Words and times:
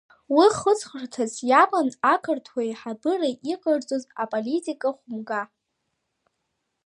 Уи 0.35 0.47
хыҵхырҭас 0.57 1.33
иаман 1.49 1.87
ақырҭуа 2.13 2.61
еиҳабыра 2.65 3.29
иҟарҵоз 3.53 4.03
аполитика 4.23 4.89
хәымга. 4.97 5.41